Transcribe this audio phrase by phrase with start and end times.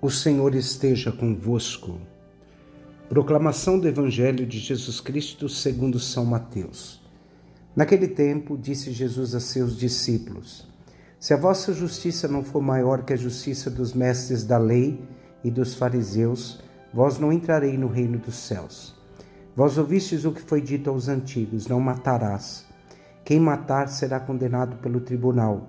[0.00, 1.98] O Senhor esteja convosco.
[3.08, 7.02] Proclamação do Evangelho de Jesus Cristo segundo São Mateus.
[7.74, 10.68] Naquele tempo, disse Jesus a seus discípulos:
[11.18, 15.02] Se a vossa justiça não for maior que a justiça dos mestres da lei
[15.42, 16.60] e dos fariseus,
[16.94, 18.94] vós não entrarei no reino dos céus.
[19.56, 22.64] Vós ouvistes o que foi dito aos antigos: Não matarás.
[23.24, 25.68] Quem matar será condenado pelo tribunal.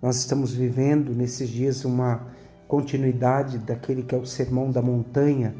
[0.00, 2.28] nós estamos vivendo nesses dias uma
[2.68, 5.54] continuidade daquele que é o Sermão da Montanha,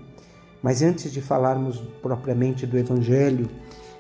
[0.62, 3.48] mas antes de falarmos propriamente do Evangelho,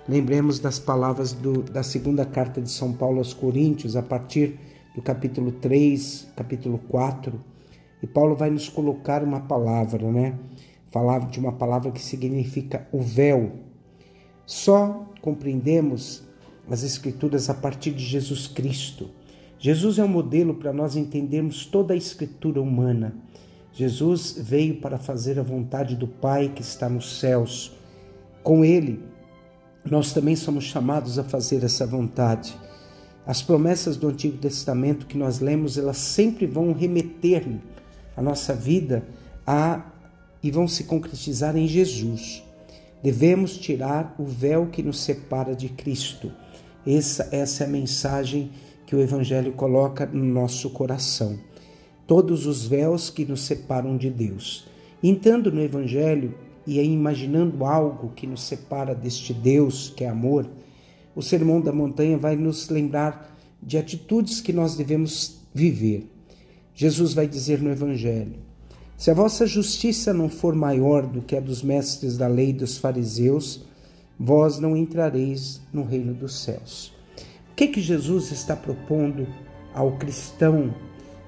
[0.08, 4.58] lembremos das palavras do, da segunda carta de São Paulo aos Coríntios, a partir
[4.94, 7.40] do capítulo 3, capítulo 4.
[8.02, 10.38] E Paulo vai nos colocar uma palavra, né?
[10.90, 13.52] Falar de uma palavra que significa o véu.
[14.46, 16.22] Só compreendemos
[16.70, 19.10] as Escrituras a partir de Jesus Cristo.
[19.58, 23.14] Jesus é um modelo para nós entendermos toda a escritura humana.
[23.72, 27.72] Jesus veio para fazer a vontade do Pai que está nos céus.
[28.42, 29.00] Com Ele,
[29.84, 32.56] nós também somos chamados a fazer essa vontade.
[33.26, 37.44] As promessas do Antigo Testamento que nós lemos, elas sempre vão remeter
[38.16, 39.04] a nossa vida
[39.46, 39.82] a
[40.42, 42.42] e vão se concretizar em Jesus.
[43.02, 46.32] Devemos tirar o véu que nos separa de Cristo.
[46.86, 48.50] Essa, essa é a mensagem
[48.88, 51.38] que o Evangelho coloca no nosso coração.
[52.06, 54.66] Todos os véus que nos separam de Deus.
[55.02, 56.34] Entrando no Evangelho
[56.66, 60.48] e imaginando algo que nos separa deste Deus que é amor,
[61.14, 66.10] o Sermão da Montanha vai nos lembrar de atitudes que nós devemos viver.
[66.74, 68.36] Jesus vai dizer no Evangelho:
[68.96, 72.78] Se a vossa justiça não for maior do que a dos mestres da lei dos
[72.78, 73.66] fariseus,
[74.18, 76.96] vós não entrareis no reino dos céus
[77.58, 79.26] que, que Jesus está propondo
[79.74, 80.72] ao cristão,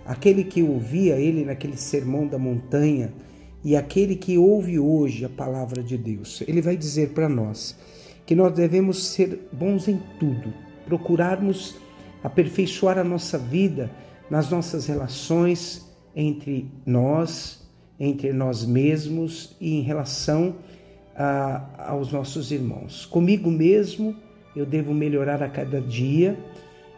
[0.06, 3.12] aquele que ouvia ele naquele sermão da montanha
[3.64, 6.40] e aquele que ouve hoje a palavra de Deus?
[6.46, 7.76] Ele vai dizer para nós
[8.24, 10.54] que nós devemos ser bons em tudo,
[10.86, 11.74] procurarmos
[12.22, 13.90] aperfeiçoar a nossa vida
[14.30, 17.68] nas nossas relações entre nós,
[17.98, 20.54] entre nós mesmos e em relação
[21.16, 23.04] a, aos nossos irmãos.
[23.04, 24.14] Comigo mesmo,
[24.54, 26.38] eu devo melhorar a cada dia.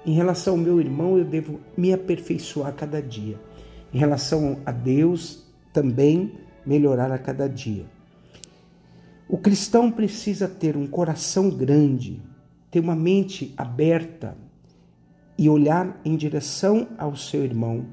[0.05, 3.39] Em relação ao meu irmão, eu devo me aperfeiçoar a cada dia.
[3.93, 6.33] Em relação a Deus, também
[6.65, 7.85] melhorar a cada dia.
[9.29, 12.21] O cristão precisa ter um coração grande,
[12.71, 14.37] ter uma mente aberta
[15.39, 17.87] e olhar em direção ao seu irmão.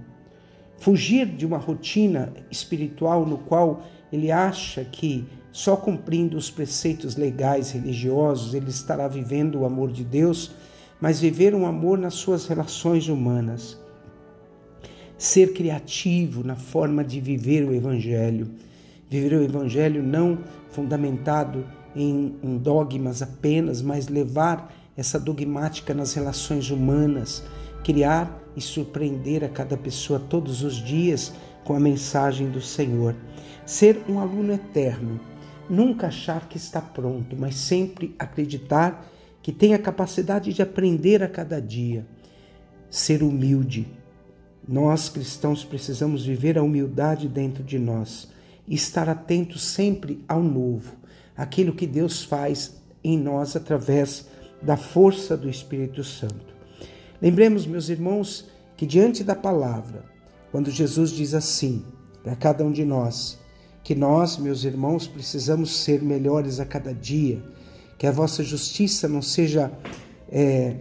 [0.77, 7.71] Fugir de uma rotina espiritual no qual ele acha que só cumprindo os preceitos legais
[7.71, 10.51] religiosos ele estará vivendo o amor de Deus,
[11.01, 13.79] mas viver um amor nas suas relações humanas.
[15.17, 18.49] Ser criativo na forma de viver o Evangelho.
[19.09, 20.39] Viver o Evangelho não
[20.69, 21.65] fundamentado
[21.95, 27.43] em, dogmas apenas, mas levar essa dogmática nas relações humanas,
[27.83, 31.33] criar e surpreender a cada pessoa todos os dias
[31.63, 33.15] com a mensagem do Senhor.
[33.65, 35.19] Ser um aluno eterno,
[35.69, 39.05] nunca achar que está pronto, mas sempre acreditar
[39.41, 42.05] que tem a capacidade de aprender a cada dia.
[42.89, 43.87] Ser humilde.
[44.67, 48.29] Nós cristãos precisamos viver a humildade dentro de nós
[48.67, 50.93] e estar atentos sempre ao novo,
[51.35, 54.27] aquilo que Deus faz em nós através
[54.61, 56.53] da força do Espírito Santo.
[57.21, 60.05] Lembremos, meus irmãos, que diante da palavra,
[60.51, 61.83] quando Jesus diz assim
[62.23, 63.39] para cada um de nós,
[63.83, 67.41] que nós, meus irmãos, precisamos ser melhores a cada dia,
[67.97, 69.71] que a vossa justiça não seja.
[70.31, 70.75] É,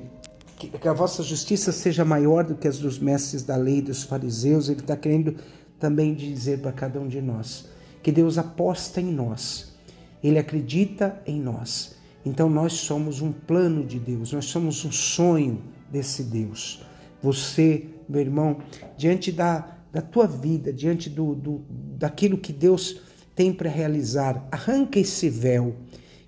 [0.57, 4.69] que, a vossa justiça seja maior do que as dos mestres da lei, dos fariseus,
[4.69, 5.37] ele está querendo
[5.79, 7.67] também dizer para cada um de nós
[8.03, 9.75] que Deus aposta em nós.
[10.23, 11.97] Ele acredita em nós.
[12.25, 16.83] Então nós somos um plano de Deus, nós somos um sonho desse Deus.
[17.23, 18.59] Você, meu irmão,
[18.97, 21.65] diante da, da tua vida, diante do, do
[21.99, 23.01] daquilo que Deus
[23.35, 25.75] tem para realizar, arranca esse véu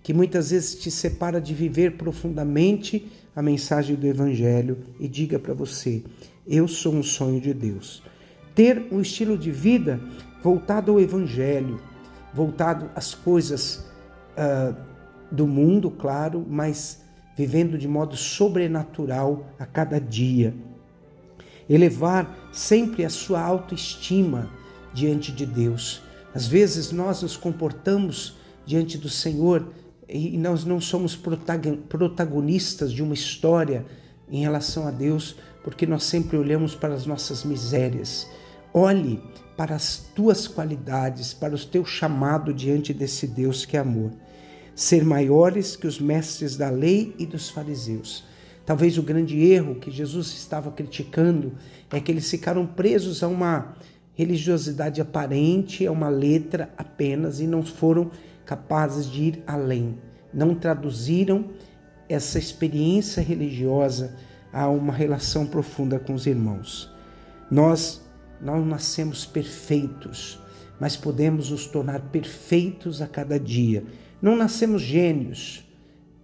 [0.02, 5.54] que muitas vezes te separa de viver profundamente a mensagem do Evangelho e diga para
[5.54, 6.02] você:
[6.46, 8.02] eu sou um sonho de Deus.
[8.54, 10.00] Ter um estilo de vida
[10.42, 11.80] voltado ao Evangelho,
[12.34, 13.84] voltado às coisas
[14.36, 14.74] uh,
[15.30, 17.02] do mundo, claro, mas
[17.36, 20.52] vivendo de modo sobrenatural a cada dia.
[21.68, 24.50] Elevar sempre a sua autoestima
[24.92, 26.02] diante de Deus.
[26.34, 28.34] Às vezes nós nos comportamos
[28.64, 29.72] diante do Senhor
[30.08, 33.86] e nós não somos protagonistas de uma história
[34.28, 38.28] em relação a Deus, porque nós sempre olhamos para as nossas misérias.
[38.72, 39.20] Olhe
[39.56, 44.12] para as tuas qualidades, para o teu chamado diante desse Deus que é amor.
[44.74, 48.24] Ser maiores que os mestres da lei e dos fariseus.
[48.64, 51.52] Talvez o grande erro que Jesus estava criticando
[51.90, 53.74] é que eles ficaram presos a uma
[54.20, 58.10] religiosidade aparente, a uma letra apenas e não foram
[58.44, 59.98] capazes de ir além.
[60.32, 61.46] Não traduziram
[62.06, 64.14] essa experiência religiosa
[64.52, 66.92] a uma relação profunda com os irmãos.
[67.50, 68.04] Nós
[68.42, 70.38] não nascemos perfeitos,
[70.78, 73.84] mas podemos nos tornar perfeitos a cada dia.
[74.20, 75.64] Não nascemos gênios,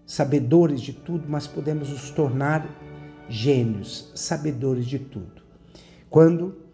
[0.04, 2.68] sabedores de tudo, mas podemos nos tornar
[3.26, 5.42] gênios, sabedores de tudo.
[6.10, 6.65] Quando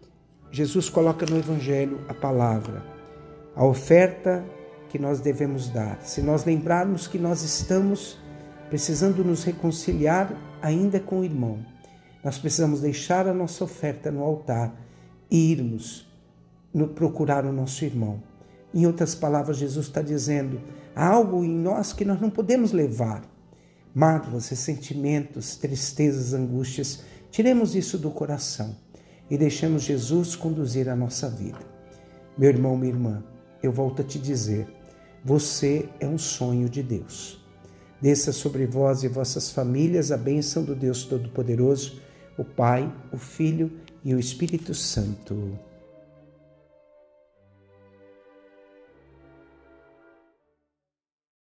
[0.53, 2.85] Jesus coloca no Evangelho a palavra,
[3.55, 4.45] a oferta
[4.87, 5.99] que nós devemos dar.
[6.03, 8.19] Se nós lembrarmos que nós estamos
[8.69, 11.65] precisando nos reconciliar ainda com o irmão,
[12.23, 14.71] nós precisamos deixar a nossa oferta no altar
[15.31, 16.07] e irmos
[16.93, 18.21] procurar o nosso irmão.
[18.71, 20.61] Em outras palavras, Jesus está dizendo:
[20.95, 23.23] há algo em nós que nós não podemos levar.
[23.91, 28.75] Mágoas, ressentimentos, tristezas, angústias, tiremos isso do coração
[29.29, 31.59] e deixemos Jesus conduzir a nossa vida.
[32.37, 33.23] Meu irmão, minha irmã,
[33.61, 34.67] eu volto a te dizer:
[35.23, 37.41] você é um sonho de Deus.
[38.01, 42.01] Desça sobre vós e vossas famílias a bênção do Deus Todo-Poderoso,
[42.37, 43.71] o Pai, o Filho
[44.03, 45.57] e o Espírito Santo.